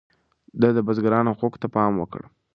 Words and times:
ده 0.61 0.69
د 0.77 0.79
بزګرانو 0.87 1.33
حقونو 1.37 1.57
ته 1.61 1.67
پام 1.75 1.93
وکړ. 1.97 2.21